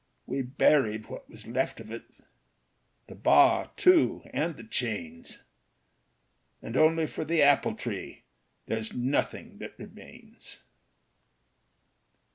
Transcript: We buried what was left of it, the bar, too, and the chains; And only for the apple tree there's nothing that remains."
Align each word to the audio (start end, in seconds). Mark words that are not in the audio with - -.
We 0.25 0.41
buried 0.41 1.05
what 1.09 1.29
was 1.29 1.45
left 1.45 1.79
of 1.79 1.91
it, 1.91 2.05
the 3.05 3.13
bar, 3.13 3.69
too, 3.77 4.23
and 4.33 4.55
the 4.57 4.63
chains; 4.63 5.43
And 6.59 6.75
only 6.75 7.05
for 7.05 7.23
the 7.23 7.43
apple 7.43 7.75
tree 7.75 8.23
there's 8.65 8.93
nothing 8.95 9.59
that 9.59 9.77
remains." 9.77 10.61